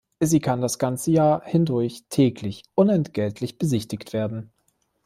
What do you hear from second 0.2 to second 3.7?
kann das ganze Jahr hindurch täglich unentgeltlich